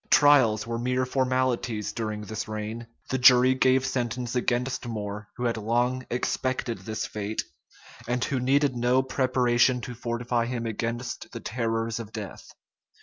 [0.05, 5.43] [*] Trials were mere formalities during this reign: the jury gave sentence against More, who
[5.43, 7.43] had long expected this fate,
[8.07, 12.51] and who needed no preparation to fortify him against the terrors of death.